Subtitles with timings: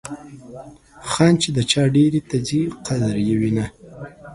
[1.09, 3.65] خان چې د چا دیرې ته ځي قدر یې وینه.